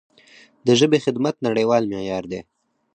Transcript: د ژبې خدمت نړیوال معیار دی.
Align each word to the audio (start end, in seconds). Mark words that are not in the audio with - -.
د 0.65 0.67
ژبې 0.79 0.97
خدمت 1.05 1.35
نړیوال 1.47 1.83
معیار 1.91 2.23
دی. 2.31 2.41